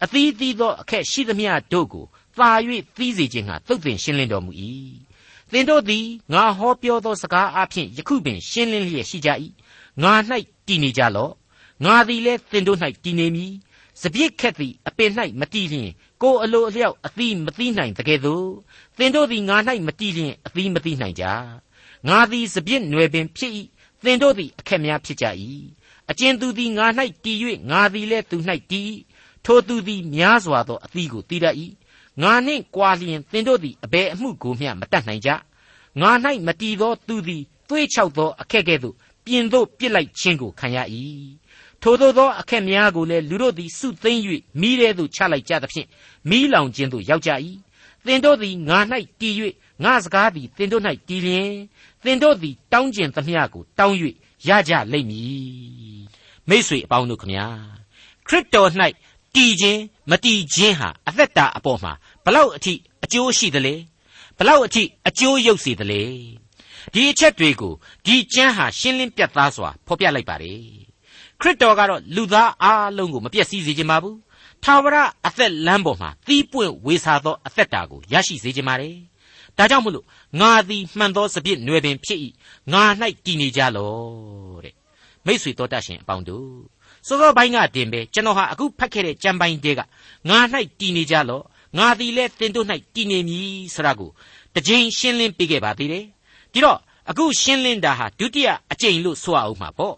[0.04, 2.06] အသီးသီးသောအခက်ရှိသမျှတို့ကို
[2.39, 2.50] သာ၍
[2.98, 4.51] သီးစေခြင်းဟာသုတ်သင်ရှင်းလင်းတော်မူ၏
[5.51, 9.29] သင်တို့သည်ငါဟောပြောသောစကားအဖြစ်ယခုပင်ရှင်းလင်းလျက်ရှိကြ၏
[10.03, 10.13] ငါ၌
[10.67, 11.34] တည်နေကြလော့
[11.86, 13.53] ငါသည်လည်းသင်တို့၌တည်နေမည်
[14.01, 15.89] စပြစ်ခက်သည်အပင်၌မတည်လျင်
[16.22, 18.48] ကိုယ်အလိုအလျောက်အသီးမသီးနိုင်တကယ်သို့
[18.98, 21.25] သင်တို့သည်ငါ၌မတည်လျင်အသီးမသီးနိုင်ကြ
[22.08, 23.51] ငါသည်စပြစ်နွယ်ပင်ဖြစ်၏
[24.03, 25.25] သင်တို့သည်အခက်များဖြစ်ကြ၏
[26.10, 26.86] အကျဉ်သူသည်ငါ၌
[27.24, 27.38] တည်၍
[27.72, 28.38] ငါသည်လည်းသူ၌
[28.72, 28.94] တည်
[29.46, 31.56] ထိုသူသည်များစွာသောအသီးကိုတည်တတ်၏
[32.22, 35.30] ငါနှင့်ကြွာလျင်သင်တို့သည်အဘယ်အမှုကိုမျှမတတ်နိုင်ကြ
[36.02, 36.12] ငါ၌
[36.48, 38.96] မတည်သောသူသည်သွေးချောက်သောအခက်ကဲ့သို့
[39.26, 40.78] ပြင်သို့ပြစ်လိုက်ခြင်းကိုခံရ၏
[41.82, 44.22] ထိုသို့သောအခက်များကိုလည်းလူတို့သည်စုသိမ့်၍
[44.62, 45.88] မိတဲ့သို့ချလိုက်ကြသဖြင့်
[46.30, 47.32] မိလောင်ခြင်းသို့ရောက်ကြ၏
[48.06, 48.80] သင်တို့သည်ငါ၌
[49.20, 49.34] တည်၍
[49.84, 51.52] ငါစကားသည်သင်တို့၌တည်လျင်
[52.04, 53.96] သင်တို့သည်တောင်းကျင်သမျှကိုတောင်း၍
[54.48, 56.00] ရကြလိမ့်မည်
[56.50, 57.46] မိษွေအပေါင်းတို့ခမညာ
[58.28, 58.70] ခရစ်တော်၌
[59.36, 61.94] တည်ခြင်းမတည်ခြင်းဟာအသက်တာအပေါ်မှာ
[62.28, 63.76] ဘလောက်အထိအကျိုးရှိသလဲ
[64.38, 66.02] ဘလောက်အထိအကျိုးရုပ်စေသလဲ
[66.94, 67.74] ဒီအချက်တွေကို
[68.06, 70.60] ဒီကျမ်းဟာရှင်းလင်းပြတ်သားစွာဖော်ပြလိုက်ပါတယ်
[71.42, 74.18] ခရစ်တော်ကတော့လူသားအားလုံးကိုမပြည့်စည်စေခြင်းပါဘူး
[74.64, 78.96] ထာဝရအသက်လမ်းပေါ်မှာသီးပွင့်ဝေစာသောအသက်တာကိုရရှိစေခြင်းပါတယ်
[79.58, 80.06] ဒါကြောင့်မို့လို့
[80.40, 82.20] ငါသည်မှန်သောစပြစ်နွယ်ပင်ဖြစ်၏
[82.74, 82.84] ငါ၌
[83.26, 83.94] တည်နေကြလော
[84.64, 84.76] တဲ့
[85.26, 86.50] မိษွေတော်တတ်ရှင်အပေါင်းတို့
[87.08, 89.82] စောစောပိုင်းကတင်ပဲကျွန်တော်ဟာအခုဖတ်ခဲ့တဲ့ကြံပိုင်းတဲက
[90.30, 90.38] ငါ၌
[90.80, 91.42] တည်နေကြလော
[91.78, 94.10] ငါသည်လည်းသင်တို့၌တည်နေမည်ဆိုတာကို
[94.56, 96.06] တကြိမ်ရှင်းလင်းပေးခဲ့ပါသေးတယ်
[96.54, 99.94] ဒီတော့အခုရှင်းလင်းတာဟာဒုတိယအကြိမ်လို့ဆိုရအောင်မှာပေါ့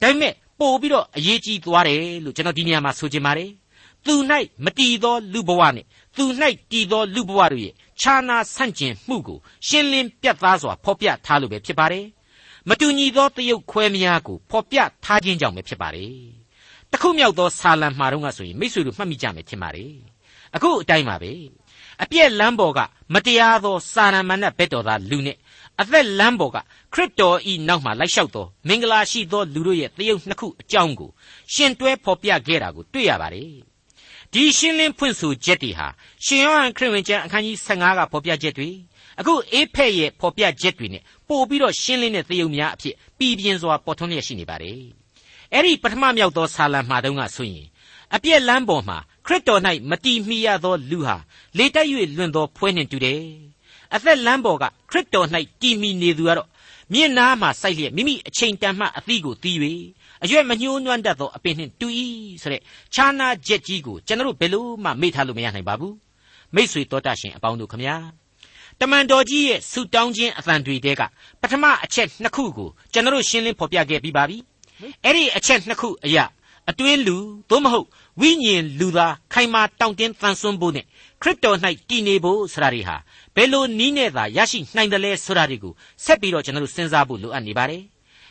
[0.00, 3.50] ဒါပေမဲ့ပို့ပြီးတော့အရေးကြီးသွားတယ်လို့ကျွန်တော်ဒီနေရာမှာဆိုချင်ပါတယ်
[4.06, 4.14] သူ၌
[4.64, 5.84] မတည်သောလူဘဝနဲ့
[6.16, 6.24] သူ၌
[6.70, 12.06] တည်သောလူဘဝတို့ရဲ့ခြားနာဆန့်ကျင်မှုကိုရှင်းလင်းပြတ်သားစွာဖော်ပြထားလို့ပဲဖြစ်ပါတယ်
[12.68, 16.14] မတူညီသောတရုပ်ခွဲများကိုဖော်ပြထားခြင်းကြောင့်ပဲဖြစ်ပါတယ်
[16.92, 19.92] တခုမြောက်သောဆာလံမှာတော့ကဆိုရင်မိတ်ဆွေတို့မှတ်မိကြမယ်ထင်ပါတယ်
[20.54, 21.32] အခုအတိုင်းပါပဲ
[22.02, 22.80] အပြည့်လမ်းပေါ်က
[23.14, 25.36] မတရားသောစာရမဏတ်ဘက်တော်သားလူနဲ့
[25.80, 26.56] အသက်လမ်းပေါ်က
[26.94, 31.10] ခရစ်တော်ဤနောက်မှာလိုက်လျှောက်သောမင်္ဂလာရှိသောလူတို့ရဲ့တရုပ်နှစ်ခုအကြောင်းကို
[31.52, 33.52] ရှင်တွဲဖော်ပြခဲ့တာကိုတွေ့ရပါတယ်
[34.32, 35.88] ဒီရှင်းလင်းဖွင့်ဆိုချက်တွေဟာ
[36.24, 38.68] ရှင်ယောဟန်ခရစ်ဝင်ကျမ်းအခန်းကြီး15ကဖော်ပြချက်တွေ
[39.20, 44.80] အခုအေဖက်ရဲ့ဖော်ပြချက်တွေနဲ့ပို့ပြီးတော့ရှင်းလင်းတဲ့သရုပ်များအဖြစ်ပြည်ပြင်းစွာပေါ်ထွန်းလျက်ရှိနေပါတယ်
[45.52, 47.66] အဲ့ဒီပထမမြောက်သောဆာလံမှာတုန်းကဆိုရင်
[48.14, 49.60] အပြည့်လမ်းပေါ်မှာခ ရစ်တော်၌
[49.90, 51.16] မတီးမိရသောလူဟာ
[51.58, 53.22] လေတက်၍လွင်သောဖွဲနှင့်တူတယ်
[53.94, 55.26] အသက်လမ်းပေါ်ကခရစ်တော်၌
[55.60, 56.48] တည်မိနေသူကတော့
[56.92, 59.56] မြင့်နားမှာစိုက်လျက်မိမိအချိန်တန်မှအသီးကိုတီး၍
[60.24, 61.86] အရွက်မညှိုးနွမ်းတတ်သောအပင်နှင့်တူ၏
[62.42, 62.62] ဆိုတဲ့
[62.94, 65.94] ခြားနာချက်ကြီးကိုကျွန်တော်ဘယ်လို့မှမေ့ထားလို့မရနိုင်ပါဘူး
[66.54, 67.96] မိษွေတော်တတ်ရှင်အပေါင်းတို့ခမညာ
[68.80, 71.02] တမန်တော်ကြီးရဲ့ဆူတောင်းခြင်းအသံတွေတဲက
[71.40, 74.38] ပထမအချက်နှစ်ခုကိုကျွန်တော်ရှင်းလင်းဖော်ပြခဲ့ပြီးပါပြီ
[75.04, 76.24] အဲ့ဒီအချက်နှစ်ခုအရာ
[76.70, 77.16] အတွင်းလူ
[77.50, 77.86] သို့မဟုတ်
[78.20, 80.84] ဝိညာဉ်လူသားခိုင်မာတောင့်တင်းသန်ဆွမ်းဖို့နဲ့
[81.22, 81.58] ခရစ်တော်၌
[81.88, 82.96] တည်နေဖို့ဆိုတာတွေဟာ
[83.34, 85.72] ဘယ်လိုနည်းနဲ့သာရရှိနိုင်တယ်လဲဆိုတာတွေကို
[86.04, 87.82] ဆက်ပြီးတော့ကျွန်တော်တို့စဉ်းစားဖို့လိုအပ်နေပါတယ်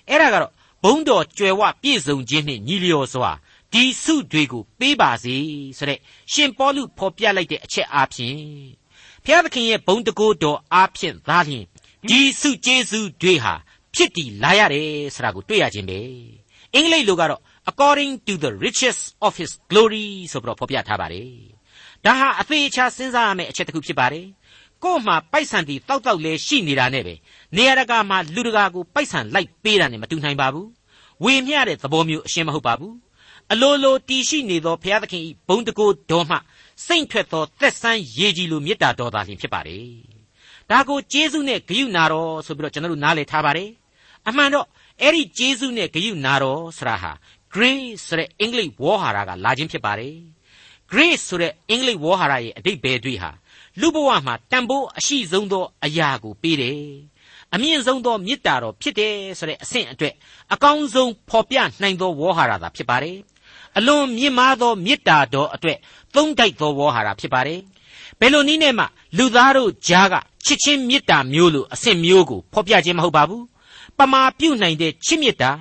[0.10, 0.51] အဲ့ဒါကတော့
[0.84, 3.31] ဘုံတော်ကြွယ်ဝပြည့်စုံခြင်းနှင့်ညီလျော်စွာ
[3.74, 5.36] ဒီစုတွေကိုပေးပါစေ
[5.77, 6.00] ဆိုတဲ့
[6.31, 8.38] ရှင်ပေါလုဖော်ပြလိုက်တဲ့အချက်အားဖြင့်
[9.24, 11.65] ဘုရားသခင်ရဲ့ဘုံတကိုးတော်အားဖြင့်သာလျှင်
[12.10, 13.53] ဒီစုကျေးဇူးတွေဟာ
[13.96, 16.00] ဖြစ်တည်လာရတယ်ဆိုတာကိုတွေ့ရခြင်းပဲ
[16.74, 18.97] အင်္ဂလိပ်လိုကတော့ according to the riches
[19.27, 21.29] of his glory ဆိုပြီးတော့ဖော်ပြထားပါတယ်
[22.05, 24.25] ဒါဟာအသေးချာစဉ်းစားရမယ့်အချက်တစ်ခုဖြစ်ပါတယ်
[24.83, 27.13] ကို့မှာပိုက်ဆံတီတောက်တောက်လဲရှိနေတာနဲ့ပဲ
[27.55, 30.67] နေရာတကာမှာလူတကာကိုပိုက်ဆံလိုက်ပေးတာနဲ့မတူနိုင်ပါဘူး
[31.23, 32.95] ဝေမျှတဲ့သဘောမျိုးအရှင်းမဟုတ်ပါဘူး
[33.51, 36.38] အလိုလိုတည်ရှိနေသောဘုရားသခင်၏ဘုံတကိုးတော်မှ
[36.88, 39.88] စိတ်ထွက်သောသက်ဆန်းရည်ကြည်လိုမေတ္တာတော်သာလျှင်ဖြစ်ပါတယ်။
[40.69, 43.69] ဒါကိုကျေးဇူးနဲ့ဂရုနာတော်ဆိုပြီးတော့ကျွန်တော်တို့နားလည်ထားပါတယ်။
[44.27, 44.65] အမှန်တော့
[45.01, 47.11] အဲ့ဒီကျေးဇူးနဲ့ဂရုနာတော်ဆရာဟာ
[47.53, 50.15] grace ဆိုတဲ့အင်္ဂလိပ်ဝေါ်ဟာရကလာခြင်းဖြစ်ပါတယ်။
[50.91, 53.31] grace ဆိုတဲ့အင်္ဂလိပ်ဝေါ်ဟာရရဲ့အတိတ်ဘယ်တွေဟာ
[53.79, 56.81] လူဘဝမှာတန်ဖိုးအရှိဆုံးသောအရာကိုပေးတယ်။
[57.53, 60.13] အမြင့်ဆုံးသောမေတ္တာတော်ဖြစ်တယ်ဆိုတဲ့အဆင့်အတွက်
[60.53, 63.17] အကောင်းဆုံးဖော်ပြနိုင်သောဝေါ်ဟာရသာဖြစ်ပါတယ်။
[63.77, 65.77] အလွန်မြင့်မားသောမေတ္တာတော်အတွက်
[66.15, 67.59] သုံးတိုက်သောဝေါ်ဟာရဖြစ်ပါတယ်။
[68.19, 68.85] ဘယ်လိုနည်းနဲ့မှ
[69.17, 70.15] လူသားတို့ကြားက
[70.45, 73.43] ချစ်ချင်းမေတ္တာမျိုးလိုအဆင့်မျိုးကိုဖော်ပြခြင်းမဟုတ်ပါဘူး။
[73.97, 75.51] ပမာပြုတ်နိုင်တဲ့ချစ်မေတ္တာ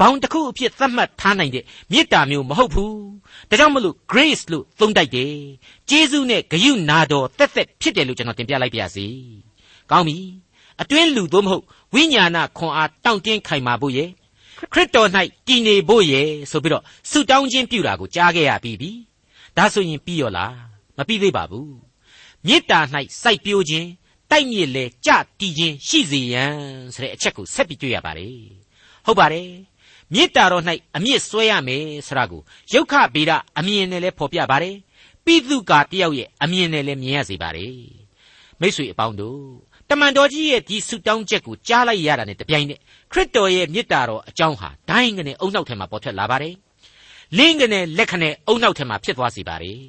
[0.00, 2.94] ဘောင်တစ်ခုအဖြစ်သတ်မှတ်ထားနိုင်တဲ့မေတ္တာမျိုးမဟုတ်ဘူး။
[3.50, 5.34] ဒါကြောင့်မလို့ grace လို့သုံးတိုက်တယ်။
[5.88, 9.06] ကျေးဇူးနဲ့ဂရုနာတော်တက်သက်ဖြစ်တယ်လို့ကျွန်တော်တင်ပြလိုက်ပါရစေ။
[9.90, 10.16] ကောင်းပြီ။
[10.82, 14.10] အတွင်းလူသို့မဟုတ်ဝိညာဏခွန်အားတောင့်တင်းခိုင်မာဖို့ရဲ့
[14.72, 15.08] ခရစ်တော်၌
[15.46, 18.90] တည်နေဖို့ရဲ့ဆိုပြီးတော့ဆုတောင်းခြင်းပြုတာကိုကြားခဲ့ရပြီးပြီ။
[19.56, 20.52] ဒါဆိုရင်ပြီးရောလား။
[20.96, 21.70] မပြီးသေးပါဘူး။
[22.46, 22.80] မေတ္တာ၌
[23.22, 23.88] စိုက်ပျိုးခြင်း
[24.30, 26.54] တိုက်မြစ်လေကြတည်ခြင်းရှိစေရန်
[26.94, 28.36] ဆိုတဲ့အချက်ကိုဆက်ပြီးတွေ့ရပါတယ်။
[29.06, 29.48] ဟုတ်ပါတယ်။
[30.12, 30.64] မေတ္တာတော်၌
[30.96, 32.42] အမြင့်ဆွဲရမယ်ဆိုတာကို
[32.72, 34.76] ယုတ်ခဗေဒအမြင်နဲ့လည်းဖော်ပြပါတယ်
[35.24, 37.74] ပိသုကာတယောက်ရဲ့အမြင်နဲ့လည်းမြင်ရစေပါတယ်
[38.60, 39.40] မိษွေအပေါင်းတို့
[39.90, 42.80] တမန်တော်ကြီးရဲ့ဒီဆုတောင်းချက်ကိုကြားလိုက်ရတာနဲ့တပြိုင်နက်
[43.12, 46.54] ခရစ်တော်ရဲ့မေတ္တာတော်အကြောင်းဟာဒိုင်းကနေအုံနောက်ထဲမှာပေါ်ထွက်လာပါတယ်
[47.38, 49.80] လင်းကနေလက်ခနဲ့အုံနောက်ထဲမှာဖြစ်သွားစေပါတယ်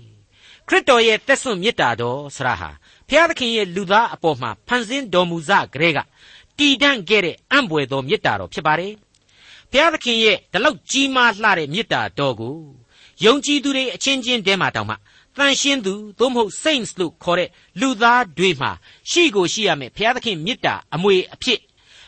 [0.67, 2.69] ခရစ်တော်ရဲ့သက်စွန့်မေတ္တာတော်ဆရာဟာ
[3.10, 6.00] ဘုရားသခင်ရဲ့လူသားအပေါ်မှာဖန်ဆင်းတော်မူစကလေးက
[6.57, 8.93] တည်တံ့ခဲ့တဲ့အံ့ဘွယ်သောမေတ္တာတော်ဖြစ်ပါတယ်
[9.75, 12.58] ဘုရားသခင်ရဲ့ဒီလောက်ကြီးမားလှတဲ့မေတ္တာတော်ကို
[13.24, 14.96] ယုံကြည်သူတွေအချင်းချင်းတဲမှာတောင်မှ
[15.38, 18.72] တန်ရှင်းသူသို့မဟုတ် saints လို့ခေါ်တဲ့လူသားတွေမှာ
[19.12, 21.60] ရှိကိုရှိရမယ်ဘုရားသခင်မေတ္တာအမွေအဖြစ်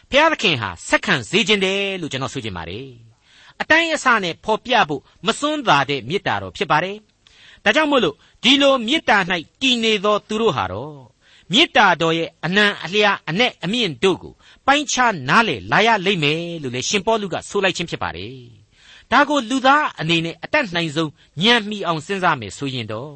[0.09, 2.87] ဘုရားသခင်ဟာဆက်ခံစေခြင်းတယ်လို့ကျွန်တော်ဆိုချင်ပါတယ်
[3.61, 6.97] အတိုင်းအဆနဲ့ဖော်ပြဖို့မစွန်းသာတဲ့မေတ္တာတော်ဖြစ်ပါတယ်
[7.63, 9.17] ဒါကြောင့်မို့လို့ဒီလိုမေတ္တာ၌
[9.61, 10.97] တည်နေသောသူတို့ဟာတော့
[11.51, 14.33] မေတ္တာတော်ရဲ့အနံအလျားအ내အမြင့်တို့ကို
[14.67, 18.37] ပိုင်းခြားနားလေလာရလိမ့်မယ်လို့လေရှင်ပေါလုကဆိုလိုက်ခြင်းဖြစ်ပါတယ်။
[19.11, 21.11] ဒါကိုလူသားအနေနဲ့အတတ်နိုင်ဆုံး
[21.43, 23.13] ဉာဏ်မီအောင်စဉ်းစားမယ်ဆိုရင်တော့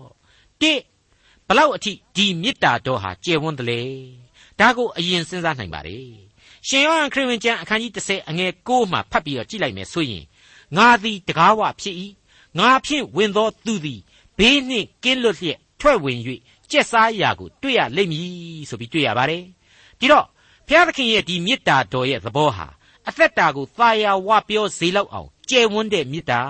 [0.61, 0.73] တိ
[1.47, 3.81] ဘလောက်အထိဒီမေတ္တာတော်ဟာကျယ်ဝန်းတယ်လေ။
[4.59, 6.07] ဒါကိုအရင်စဉ်းစားနိုင်ပါတယ်။
[6.67, 10.23] ရှင်ယောဟန်ခရစ်ဝင်ကျမ်းအခန်းကြီး30အငယ်6မှာဖတ်ပြီးတော့ကြည့်လိုက်မယ်ဆိုရင်
[10.77, 11.95] ငါသည်တကားဝဖြစ်၏
[12.59, 14.01] ငါဖြင့်ဝင်သောသူသည်
[14.37, 16.19] ဘေးနှင့်ကင်းလွတ်လျက်ထွက်ဝင်၍
[16.71, 19.43] ကျက်စားရာကိုတွေ့ရလိမ့်မည်ဆိုပြီးတွေ့ရပါတယ်
[19.99, 20.25] ဒီတော့
[20.67, 22.67] ဘုရားသခင်ရဲ့ဒီမေတ္တာတော်ရဲ့သဘောဟာ
[23.09, 26.41] အသက်တာကိုသာယာဝပြောစေလောက်အောင်ကျယ်ဝန်းတဲ့မေတ္တာ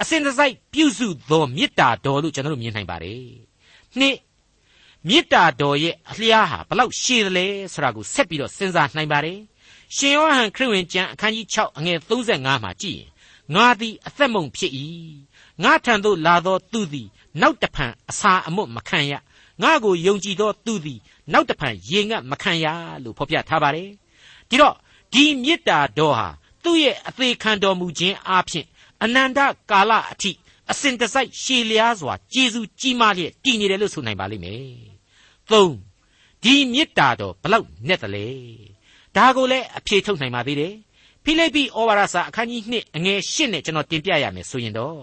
[0.00, 3.22] အစဉ်တစိုက်ပြုစုသောမေတ္တာတော်လို့ကျွန်တော်တို့မြင်နိုင်ပါတယ်
[3.98, 4.16] နှစ်
[5.08, 9.38] မေတ္တာတော်ရဲ့အလျားဟာဘလောက်ရှည်သလဲဆိုတာကိုဆက်ပြီးတော့စဉ်းစားနိုင်ပါတယ်
[9.96, 13.08] ရှင်ယောဟန်ခရစ်ဝင်ကျမ်းအခန်းကြီး6အငယ်35မှာကြည့်ရင်
[13.54, 14.72] ငါသည်အသက်မုံဖြစ်၏
[15.62, 17.08] ငါထံသို့လာသောသူသည်
[17.40, 19.12] နောက်တဖန်အစာအမွတ်မခံရ
[19.62, 21.00] ငါကိုယုံကြည်သောသူသည်
[21.32, 22.66] နောက်တဖန်ရေငတ်မခံရ
[23.04, 23.90] လို့ဖော်ပြထားပါတယ်
[24.48, 24.74] ဒီတော့
[25.12, 26.28] ဒီမေတ္တာတော်ဟာ
[26.62, 28.66] သူ့ရဲ့အသေးခံတော်မူခြင်းအပြင်
[29.02, 29.38] အနန္တ
[29.70, 30.30] ကာလအထိ
[30.70, 34.62] အစဉ်တစိုက်ရှည်လျားစွာကျေးဇူးကြီးမားလျက်တည်နေတယ်လို့ဆိုနိုင်ပါလိမ့်မယ်
[35.50, 35.64] ၃
[36.42, 38.26] ဒီမေတ္တာတော်ဘလောက်နဲ့တလဲ
[39.16, 40.74] ဒါကိုလည်းအဖြေထုတ်နိုင်ပါသေးတယ်
[41.24, 45.00] ဖိလိပ္ပိဩဝါဒစာအခန်းကြီး2အငယ်8နဲ့ကျွန်တော်တင်ပြရမယ်ဆိုရင်တော့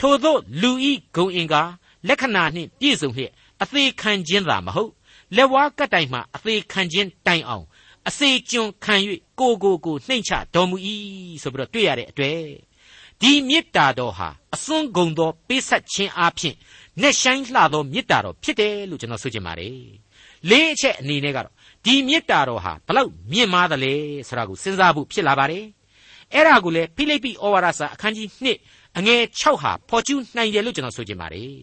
[0.00, 1.62] ထို့သောလူဤဂုံအင်္ဂါ
[2.08, 4.90] လက္ခဏာနှင့်ပြည့်စုံလျက်အသေးခံခြင်းသာမဟုတ်
[5.36, 7.64] လက်ဝါးကတိုင်မှအသေးခံခြင်းတိုင်အောင်
[8.08, 8.94] အစေကျွန်ခံ၍
[9.40, 10.76] ကိုကိုကိုနှိမ့်ချတော်မူ၏
[11.42, 12.40] ဆိုပြီးတော့တွေ့ရတဲ့အတွက်
[13.20, 16.54] ဒီမေတ္တာတော်ဟာအစွန်းကုန်သောပေးဆက်ခြင်းအပြင်
[17.00, 19.76] နဲ့ဆိုင်လှသောမေတ္တာတော်ဖြစ်တယ်လို့ကျွန်တော်ဆိုချင်ပါတယ်
[20.50, 23.94] လေးအချက်အနေနဲ့ကတော့ဒီမေတ္တာတော်ဟာဘလောက်မြင့်မားသလဲ
[24.28, 25.64] ဆိုတာကိုစဉ်းစားဖို့ဖြစ်လာပါတယ်
[26.32, 28.28] အဲ့ဒါကိုလေဖိလိပ္ပိဩဝါဒစာအခန်းကြီး
[28.62, 31.56] 2အငယ်6ဟာဖော်ကျူးနိုင်တယ်လို့ကျွန်တော်ဆိုချင်ပါတယ်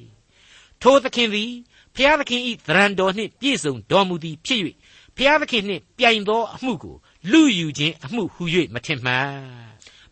[0.81, 1.51] ထိုသခင်သည်
[1.95, 4.61] ဖျားသခင်ဤသရံတော်နှင့်ပြည့်စုံတော်မူသည်ဖြစ်၍
[5.17, 6.95] ဖျားသခင်နှင့်ပြိုင်သောအမှုကို
[7.31, 9.29] လူယူခြင်းအမှုဟု၍မထင်မှန်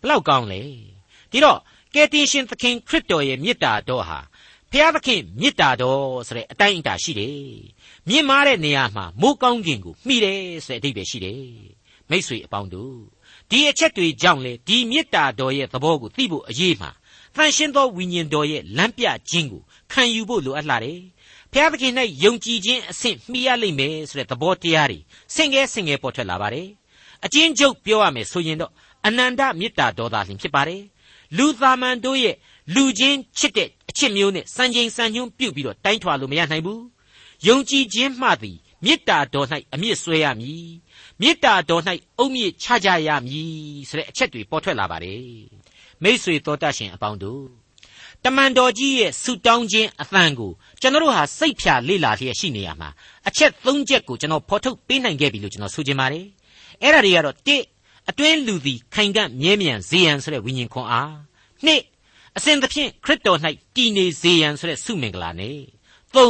[0.02, 0.62] ဘလောက်ကောင်းလဲ
[1.32, 1.60] ဒီတော့
[1.94, 4.20] ကယ်တင်ရှင်သခင်ခရစ်တော်ရဲ့မေတ္တာတော်ဟာ
[4.72, 7.38] ဖျားသခင်မေတ္တာတော်ဆိုတဲ့အတိုင်းအတာရှိတယ်
[8.08, 11.42] မြင့်မားတဲ့နေရာမှာမိုးကောင်းကင်ကိုမှီတယ်ဆိုတဲ့အဓိပ္ပာယ်ရှိတယ်
[12.10, 12.98] မိษွေအပေါင်းတို့
[13.50, 16.92] ဒီအချက်တွေကြောင့်လေဒီမေတ္တာတော်ရဲ့သဘောကိုသိဖို့အရေးမှာ
[17.36, 19.62] တန်ရှင်းသောဝိညာဉ်တော်ရဲ့လမ်းပြခြင်းကို
[19.92, 21.02] ခံယူဖို့လိုအပ်လာတယ်
[21.54, 25.00] ဖျားသခင်၌ယုံကြည်ခြင်းအဆင့်မှီရလိမ့်မယ်ဆိုတဲ့သဘောတရားတွေ
[25.36, 26.68] ဆင်ကဲဆင်ကဲပေါ်ထွက်လာပါတယ်
[27.26, 28.72] အချင်းချုပ်ပြောရမယ်ဆိုရင်တော့
[29.06, 30.84] အနန္တမေတ္တာတော်သာလျှင်ဖြစ်ပါတယ်
[31.38, 32.36] လူသားမန်တို့ရဲ့
[32.76, 36.84] လူချင်းချစ်တဲ့အချစ်မျိုးနဲ့စံချိန်စံညွှန်းပြုတ်ပြီးတော့တိုင်းထွာလို့မရနိုင်ဘူး
[37.48, 40.68] ယုံကြည်ခြင်းမှသည်မေတ္တာတော်၌အမြင့်ဆွဲရမည်
[41.22, 41.84] မေတ္တာတော်၌
[42.18, 43.52] အုံမြင့်ချကြရမည်
[43.90, 45.22] ဆိုတဲ့အချက်တွေပေါ်ထွက်လာပါတယ်
[46.04, 47.67] မိษွေတော်တတ်ရှင်အပေါင်းတို့
[48.26, 50.52] တမန်တော်ကြီးရဲ့ဆုတောင်းခြင်းအသံကို
[50.82, 52.90] ကျွန်တော်တို့ဟာစိတ်ဖြာလေ့လာလျက်ရှိနေရမှာ
[53.28, 56.26] အချက်၃ချက်ကိုကျွန်တော်ဖော်ထုတ်ပေးနိုင်ခဲ့ပြီလို့ကျွန်တော်ဆိုချင်ပါတယ်
[56.82, 57.60] အဲ့ဒါတွေကတော့၁
[58.10, 61.12] အတွင်းလူသည်ခိုင်ကန့်မြဲမြံဇေယံဆိုတဲ့ဝိညာဉ်ခွန်အား
[61.66, 61.70] ၂
[62.38, 63.40] အစဉ်သဖြင့်ခရစ်တော်၌
[63.76, 65.58] တည်နေစေရန်ဆိုတဲ့ဆုမင်္ဂလာနဲ့
[66.14, 66.30] ၃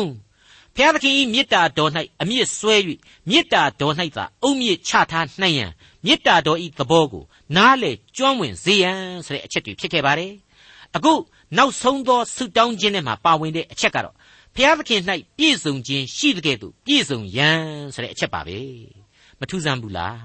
[0.76, 2.76] ဖျားသခင်၏မေတ္တာတော်၌အမြင့်ဆွဲ၍
[3.30, 5.71] မေတ္တာတော်၌သာအုံမြင့်ချထားနိုင်ရန်
[6.06, 7.23] မေတ္တာတော်၏သဘောကို
[7.56, 10.34] နားလေကျွမ်းဝင်စေရန်ဆိုတဲ့အချက်တွေဖြစ်ခဲ့ပါတယ်
[10.95, 11.13] အခု
[11.56, 14.16] နောက်ဆုံးသောဆုတောင်းခြင်းထဲမှာပါဝင်တဲ့အချက်ကတော့
[14.56, 15.02] ဖျားသခင်၌
[15.38, 17.62] ပြည့်စုံခြင်းရှိတဲ့ကဲ့သို့ပြည့်စုံရန်
[17.94, 18.60] ဆိုတဲ့အချက်ပါပဲ
[19.40, 20.18] မထူးဆန်းဘူးလား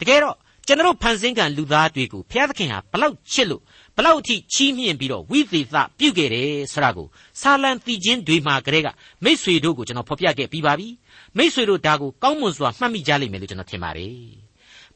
[0.00, 3.62] တကယ်တော့ကျွန်တော်ဖန်ဆင်းကံလူသားတွေကိုဘုရားသခင်ဟာဘလောက်ချစ်လို့
[3.96, 7.06] ဘလောက်အထိချီးမြှင့်ပြီးတော့ဝိသေသပြုခဲ့တယ်ဆိုတာကို
[7.40, 8.88] ဆာလံတီချင်းတွေမှာကလေးက
[9.24, 10.88] မိษွေတို့ကိုကျွန်တော်ဖော်ပြခဲ့ပြီးပါပြီ
[11.36, 14.14] မိษွေတို့ဒါကိုကောင်းမွန်စွာမှတ်မိကြလိမ့်မယ်လို့ကျွန်တော်ထင်ပါတယ်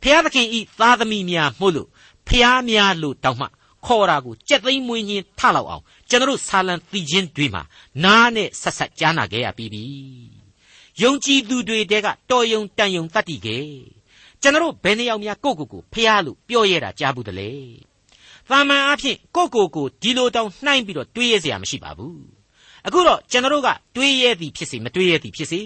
[0.02, 1.88] ဘုရားသခင်ဤသားသမီးများမှုလို့
[2.28, 3.46] ဖျားများလို့တောင်းမှ
[3.86, 7.62] ခေါ်တာကိုကြက်သိမ်းမွေးညင်းထလောက်အောင်ကျွန်တော်ဆာလံတီချင်းတွေမှာ
[8.04, 9.84] နားနဲ့ဆက်ဆက်ကြားနာခဲ့ရပြီးပြီ
[11.02, 13.66] ယုံကြည်သူတွေတဲကတော်ယုံတန်ယုံတတ်တည်ခဲ့
[14.42, 17.52] ကျွန်တော်ဘယ်နှယောက်များကိုကိုကိုဖះလို့ပြောရတာကြားဘူးတလေ
[18.50, 22.22] သာမန်အဖြစ်ကိုကိုကိုဒီလိုတောင်နှိုင်းပြီးတော့တွေးရစရာမရှိပါဘူး
[22.86, 25.60] အခုတော့ကျွန်တော်ကတွေးရသည်ဖြစ်စေမတွေးရသည်ဖြစ်စေ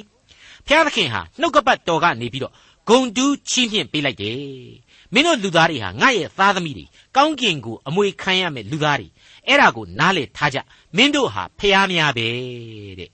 [0.66, 2.52] ဖျားသခင်ဟာနှုတ်ကပတ်တော်ကနေပြီးတော့
[2.88, 4.40] ဂုံတူးချီးမြှင့်ပေးလိုက်တယ်
[5.12, 6.84] မင်းတို့လူသားတွေဟာငါ့ရဲ့သားသမီးတွေ
[7.16, 9.08] ကောင်းကင်ကိုအမွေခံရမယ်လူသားတွေ
[9.46, 10.58] အဲ့ဒါကိုနားလေထားကြ
[10.96, 12.26] မင်းတို့ဟာဖျားများပဲ
[12.98, 13.10] တဲ့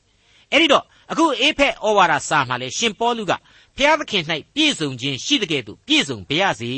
[0.51, 3.33] အဲ့ဒီတော့အခုအေဖက်ဩဝါဒစာမှာလေရှင်ပေါလုက
[3.77, 6.71] ဖျားသခင်၌ပြည့်စုံခြင်းရှိတဲ့ကဲ့သို့ပြည့်စုံပါရစေ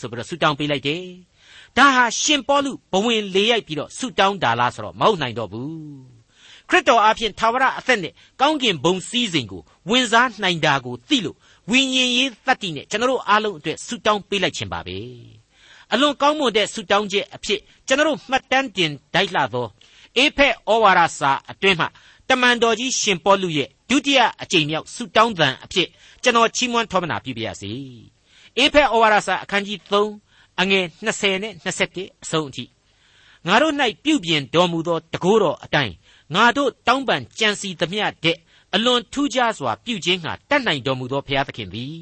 [0.00, 1.04] ဆိုပြီးတော့ဆုတောင်းပေးလိုက်တယ်။
[1.76, 5.70] ဒါဟာရှင်ပေါလုဘဝင်လေးရိုက်ပြီးတော့ဆုတောင်းတာလားဆိုတော့မဟုတ်နိုင်တော့ဘူး။
[6.70, 11.36] ခရစ်တော်အားဖြင့်သာဝရအသက်နဲ့ကောင်းကင်ဘုံစည်းစိမ်ကိုဝင်စားနိုင်တာကိုသိလို့
[11.70, 14.98] ဝိညာဉ်ရေးသတ္တိနဲ့ကျွန်တော်အားလုံးအတွက်ဆုတောင်းပေးလိုက်ခြင်းပါပဲ။
[15.92, 19.66] အလွန်ကောင်းမွန်တဲ့ဆုတောင်းချက်အဖြစ်ကျွန်တော်မှတ်တမ်းတင်တိုက်လာသော
[20.16, 21.88] အေဖက်ဩဝါဒစာအတွင်းမှာ
[22.28, 25.88] တမန်တော်ကြီးရှင်ပေါလုရဲ့ဒုတိယအကြိမ်မြောက်ဆုတောင်းသံအဖြစ်
[26.22, 27.72] ကျွန်တော်ချီးမွမ်းထောပနာပြုပါရစေ။
[28.58, 32.64] အေဖက်ဩဝါဒစာအခန်းကြီး3အငယ်20နဲ့21အဆုံးအထိ
[33.46, 33.74] ငါတို့၌
[34.04, 35.94] ပြုပြင်တော်မူသောတကိုးတော်အတိုင်း
[36.34, 38.36] ငါတို့တောင်းပန်ကြံစီသမျှတဲ့
[38.74, 41.98] အလွန်ထူးခြားစွာပြုခြင်းဟာတတ်နိုင်တော်မူသောဘုရားသခင်သည်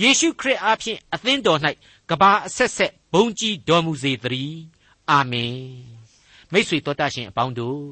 [0.00, 1.60] ယေရှုခရစ်အားဖြင့်အသင်းတော်၌
[2.10, 4.60] ကဘာအဆက်ဆက်ဘုံကြီးတော်မူစေသတည်း
[5.10, 5.56] အာမင်
[6.52, 7.82] မိတ်ဆွေတော်တတ်ရှင်အပေါင်းတို့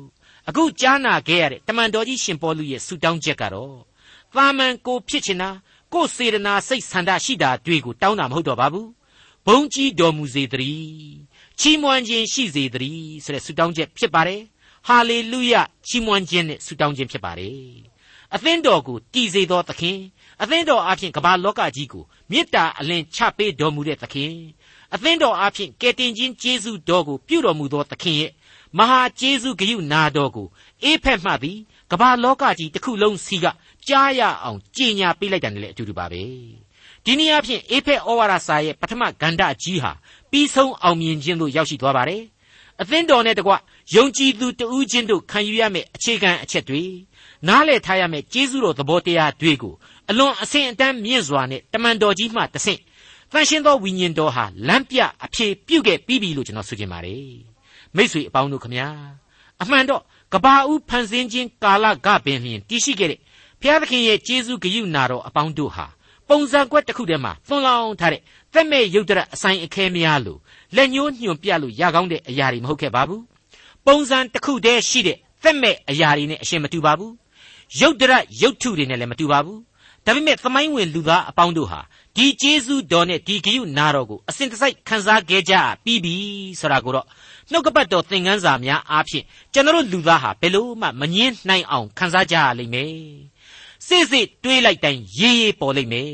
[0.48, 3.76] အခုကြားနာခဲ့ရတဲ့တမန်တော်ကြီးရှင်ပေါလုရဲ့ဆုတောင်းချက်ကတော့
[4.34, 5.50] သာမန်ကိုဖြစ်ချင်တာ
[5.92, 8.88] ကိုစေတနာစိတ်ဆန္ဒရှိတာတွေကိုတောင်းတာမဟုတ်တော့ပါဘူး
[9.46, 10.90] ဘုံကြီးတော်မူစေတည်း
[11.60, 14.42] ချီးမွမ်းခြင်းရှိစေတည်းဆိုတဲ့ဆုတောင်းချက်ဖြစ်ပါတယ်
[14.88, 15.54] ဟာလေလုယ
[15.88, 17.89] ချီးမွမ်းခြင်းနဲ့ဆုတောင်းခြင်းဖြစ်ပါတယ်
[18.34, 19.98] အသင်းတော်ကိုတည်စေသောသခင်
[20.42, 24.32] အသင်းတော်အဖင်ကမ္ဘာလောကကြီးကိုမေတ္တာအလင်းချပေးတော်မူတဲ့သခင်
[24.94, 28.30] အသင်းတော်အဖင်ကယ်တင်ခြင်းကျေးဇူးတော်ကိုပြုတော်မူသောသခင်ရဲ့
[28.78, 30.46] မဟာကျေးဇူးဂရုနာတော်ကို
[30.82, 31.58] အေးဖက်မှသည်
[31.90, 33.46] ကမ္ဘာလောကကြီးတစ်ခုလုံးစီက
[33.88, 36.22] ကြားရအောင်ကြင်ညာပေးလိုက်တယ်လည်းအတူတူပါပဲ
[37.04, 39.92] ဒီနည်းအားဖြင့်အေဖက်ဩဝါဒစာရဲ့ပထမဂန္ဓကြီးဟာ
[40.30, 42.22] ပြီးဆုံးအောင်မြင်ခြင်းသို့ရောက်ရှိသွားပါတယ်
[42.80, 43.52] အသင်းတော်နဲ့တကွ
[43.94, 46.82] ယုံကြည်သူတဦးချင်းတို့ခံယူရမယ့်အခြေခံအချက်တွေ
[47.48, 49.74] နားလည်ထားရမယ့်ကျေးဇူးတော်သဘောတရားတွေကို
[50.10, 52.80] အလွန်အဆင့်အတန်းမြင့်စွာနဲ့တမန်တော်ကြီးမှတဆင့်
[53.32, 57.34] တန်ရှင်းသောဝိညာဉ်တော်ဟာလမ်းပြအဖြေပြုခဲ့ပြီးပြီလို့ကျွန်တော်ဆိုချင်ပါတယ်
[57.96, 58.88] မိษွေအပေါင်းတို့ခမညာ
[59.62, 63.20] အမှန်တော့ကဘာဦးဖန်ဆင်းခြင်းကာလကပင်လျင်တည်ရှိခဲ့တဲ့
[63.60, 65.86] ဘုရားသခင်ရဲ့ကျေးဇူးဂရုဏာတော်အပေါင်းတို့ဟာ
[66.28, 68.22] ပုံစံကွက်တစ်ခုတည်းမှာသွန်လောင်းထားတဲ့
[68.52, 70.38] သက်မဲ့ရုပ်တရက်အဆိုင်အခဲများလို့
[70.76, 73.22] လက်ညှိုးညွှန်ပြလို့ရကောင်းတဲ့အရာတွေမဟုတ်ခဲ့ပါဘူး
[73.86, 77.12] ပုံစံတစ်ခုတည်းရှိတဲ့သက်မဲ့အရာတွေနဲ့အရှင်မတူပါဘူး
[77.78, 79.60] ရုပ်တရက်ရုပ်ထုတွေနဲ့လည်းမတူပါဘူး
[80.06, 81.80] ဒါပေမဲ့သမိုင်းဝင်လူသားအပေါင်းတို့ဟာ
[82.16, 85.54] ဒီကျေးဇူးတော်နဲ့ဒီဂရုနာတော်ကိုအစဉ်တစိုက်ခံစားခဲ့ကြ
[85.84, 86.14] ပြီးပြီ
[86.60, 87.06] ဆိုတာကိုတော့
[87.50, 92.94] နှုတ်ကပတ်တော်သင်ခန်းစာများအားဖြင့်ကျွန်တော်လူသားဟာဘယ်လို့မှမငင်းနိုင်အောင်ခံစားကြရလိမ့်မယ်
[93.86, 96.12] စိတ်စိတ်တွေးလိုက်တိုင်းရေးရေးပေါ်လိမ့်မယ်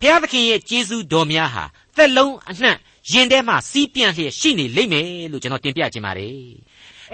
[0.00, 1.64] ဘုရားသခင်ရဲ့ကျေးဇူးတော်များဟာ
[1.96, 2.76] သက်လုံးအနှံ့
[3.12, 6.36] ရင်ထဲမှာစီးပြန့်လျက်ရှိနေလိမ့်မယ်လို့ကျွန်တော်တင်ပြခြင်းပါတယ်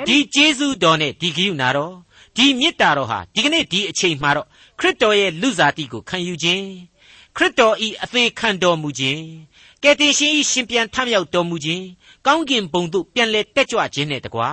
[0.07, 1.95] ဒီကျေးဇူးတော်နဲ့ဒီဂိယူနာတော်
[2.37, 4.47] ဒီမေတ္တာတော်ဟာဒီကနေ့ဒီအချိန်မှာတော့
[4.79, 6.67] ခရစ်တော်ရဲ့လူစားတိကိုခံယူခြင်း
[7.37, 9.23] ခရစ်တော်ဤအသေးခံတော်မူခြင်း
[9.83, 11.85] ကယ်တင်ရှင်ဤရှင်ပြန်ထမြောက်တော်မူခြင်း
[12.27, 14.49] ကောင်းကင်ဘုံသို့ပြန်လဲတက်ကြွခြင်းနဲ့တကွာ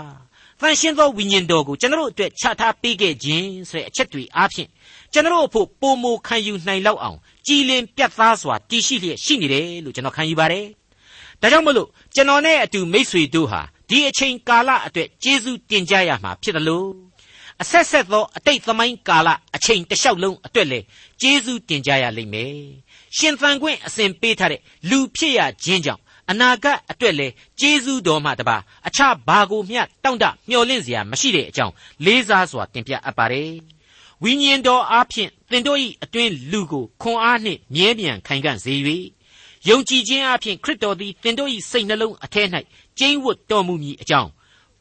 [0.60, 4.70] ဖန်ရှင်းသောဝိညာဉ်တော်ကိုကျွန်တော်အတွက်ချထားပေးခဲ့ခြင်းဆိုတဲ့အချက်တွေအားဖြင့်
[5.14, 10.66] ကျွန်တော်အဖို့ပုံမခံယူနိုင်လောက်အောင်ကြည်လင်ပြတ်သားစွာတည်ရှိလျက်ရှိနေတယ်လို့ကျွန်တော်ခံယူပါတယ်။
[11.42, 17.09] ဒါကြောင့်မလို့ကျွန်တော်နဲ့အတူမိษွေတို့ဟာဒီအချိန်ကာလအတွက်ကျေးဇူးတင်ကြရမှာဖြစ်တယ်လို့
[17.62, 20.80] အဆက်ဆက်သောအတိတ်သမိုင်းကာလအချိန်တစ်လျှောက်လုံးအတွက်လေ
[21.22, 22.58] ကျေးဇူးတင်ကြရလိမ့်မယ်။
[23.18, 31.74] ရှင်သန်ခွင့်အစဉ်ပေးထားတဲ့လူဖြစ်ရခြင်းကြောင့်အနာဂတ်အတွက်လည်းကျေးဇူးတော်မှတပါအခြားဘာကိုမျှတောင့်တမျှော်လင့်စရာမရှိတဲ့အကြောင်း
[32.06, 33.52] လေးစားစွာတင်ပြအပ်ပါတယ်
[34.24, 38.74] ဝိညာဉ်တော်အားဖြင့်သင်တို့၏အတွင်းလူကိုခွန်အားနှင့်မြဲမြံခိုင်ခံ့စေ၍
[39.68, 42.44] ယုံကြည်ခြင်းအပြင်ခရစ်တော်သည်သင်တို့၏စိတ်နှလုံးအထဲ၌
[43.00, 44.30] ကျိန်းဝတ်တော်မူမည်အကြောင်း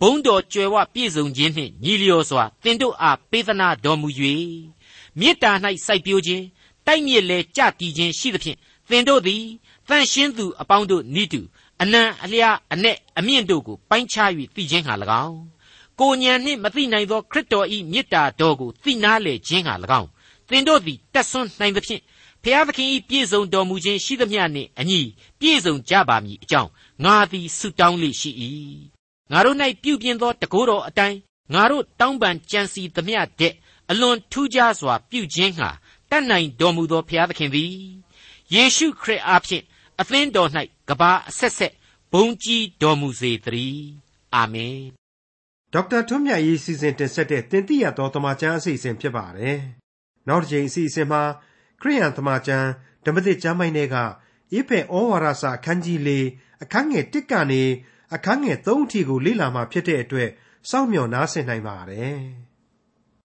[0.01, 4.09] ဘုံတော်ကြွယ်ဝပြည့်စုံခြင်းနှင့်ညီလျော်စွာသင်တို့အားပေးသနာတော်မူ၍
[5.19, 5.51] မေတ္တာ၌
[5.87, 6.45] စိုက်ပျိုးခြင်း
[6.87, 8.59] တိုက်မြစ်လဲကြတည်ခြင်းရှိသဖြင့်
[8.89, 9.43] သင်တို့သည်
[9.89, 11.41] တန်ရှင်းသူအပေါင်းတို့နိတု
[11.83, 12.87] အနံအလျားအ내
[13.19, 14.95] အမြင့်တို့ကိုပိုင်းခြား၍သိခြင်းဟာ၎
[15.27, 15.41] င်း
[16.01, 20.09] ကိုညံနှင့်မသိနိုင်သောခရစ်တော်၏မေတ္တာတော်ကိုသိနာလေခြင်းဟာ၎င်း
[20.49, 22.03] သင်တို့သည်တက်ဆွန်းနိုင်သဖြင့်
[22.43, 25.01] ဖျားသခင်၏ပြည့်စုံတော်မူခြင်းရှိသမျှနှင့်အညီ
[25.41, 26.71] ပြည့်စုံကြပါမည်အကြောင်း
[27.05, 28.31] ငါသည်ဆုတောင်းလေရှိ၏
[29.33, 31.19] ငါတို့၌ပြုပြင်သောတကိုးတော်အတိုင်း
[31.55, 33.55] ငါတို့တောင်းပန်ကြံစီသမျှတဲ့
[33.91, 35.71] အလွန်ထူးခြားစွာပြုခြင်းဟာ
[36.11, 37.73] တတ်နိုင်တော်မူသောဖျားသခင်သည်
[38.55, 39.65] ယေရှုခရစ်အားဖြင့်
[40.01, 40.51] အသင်းတော်၌
[40.89, 41.73] ကဘာအဆက်ဆက်
[42.13, 43.89] ဘုံကြီးတော်မူစေတည်း
[44.35, 44.81] အာမင်
[45.73, 49.59] ဒေါက်တာထွန်းမြတ်ရေးစီစဉ်တင်ဆက်တဲ့တင်ပြတော်တမချန်းအစီအစဉ်ဖြစ်ပါတယ်
[50.29, 51.23] နောက်တစ်ချိန်အစီအစဉ်မှာ
[51.81, 52.69] ခရိယန်တမချန်း
[53.05, 54.05] ဓမ္မသစ်ကျမ်းပိုင်းတွေကဣ
[54.69, 56.11] ဖေဩဝါဒစာအခန်းကြီး၄
[56.63, 57.63] အခန်းငယ်၁ကနေ
[58.15, 60.31] အခန်းငယ်၃အထိကိုလေ့လာမှဖြစ်တဲ့အတွက်
[60.71, 62.19] စောင့်မျှော်နားဆင်နိုင်ပါတယ်။